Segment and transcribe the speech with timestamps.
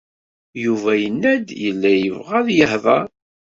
[0.63, 3.05] Yuba yenna-d yella yebɣa ad yehder.